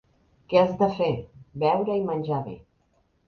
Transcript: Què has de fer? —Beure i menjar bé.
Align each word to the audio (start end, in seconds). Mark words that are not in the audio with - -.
Què 0.53 0.59
has 0.61 0.71
de 0.79 0.87
fer? 0.99 1.09
—Beure 1.65 1.99
i 2.01 2.03
menjar 2.09 2.39
bé. 2.49 2.57